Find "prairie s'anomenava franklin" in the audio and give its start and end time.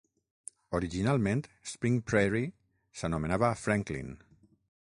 2.13-4.15